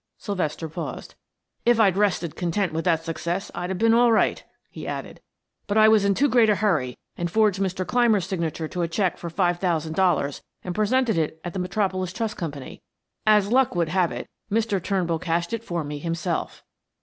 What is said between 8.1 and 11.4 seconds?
signature to a check for five thousand dollars and presented it